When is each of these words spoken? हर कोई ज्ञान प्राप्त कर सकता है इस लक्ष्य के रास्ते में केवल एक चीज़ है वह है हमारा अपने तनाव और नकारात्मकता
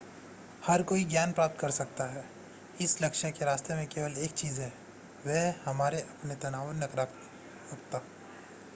हर 0.65 0.81
कोई 0.83 1.03
ज्ञान 1.03 1.31
प्राप्त 1.31 1.59
कर 1.59 1.71
सकता 1.71 2.03
है 2.03 2.23
इस 2.81 3.01
लक्ष्य 3.01 3.31
के 3.31 3.45
रास्ते 3.45 3.75
में 3.75 3.87
केवल 3.87 4.17
एक 4.17 4.31
चीज़ 4.31 4.61
है 4.61 4.73
वह 5.25 5.33
है 5.35 5.55
हमारा 5.65 5.97
अपने 5.97 6.35
तनाव 6.35 6.67
और 6.67 6.73
नकारात्मकता 6.73 8.01